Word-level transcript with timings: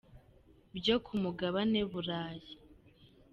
byo 0.77 0.95
ku 1.05 1.13
mugabane 1.21 1.79
Burayi. 1.91 2.51